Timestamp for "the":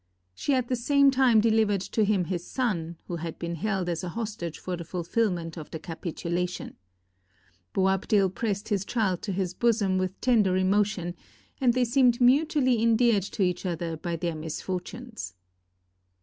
0.67-0.75, 4.75-4.83, 5.69-5.77